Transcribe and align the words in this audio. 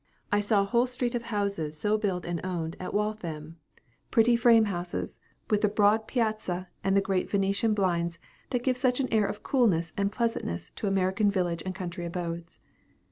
I 0.31 0.39
saw 0.39 0.63
a 0.63 0.65
whole 0.65 0.87
street 0.87 1.13
of 1.13 1.21
houses 1.21 1.77
so 1.77 1.95
built 1.95 2.25
and 2.25 2.41
owned, 2.43 2.75
at 2.79 2.91
Waltham; 2.91 3.57
pretty 4.09 4.35
frame 4.35 4.65
houses, 4.65 5.19
with 5.51 5.61
the 5.61 5.67
broad 5.69 6.07
piazza, 6.07 6.69
and 6.83 6.97
the 6.97 7.01
green 7.01 7.27
Venitian 7.27 7.75
blinds, 7.75 8.17
that 8.49 8.63
give 8.63 8.77
such 8.77 8.99
an 8.99 9.13
air 9.13 9.27
of 9.27 9.43
coolness 9.43 9.93
and 9.95 10.11
pleasantness 10.11 10.71
to 10.77 10.87
American 10.87 11.29
village 11.29 11.61
and 11.67 11.75
country 11.75 12.03
abodes. 12.05 12.57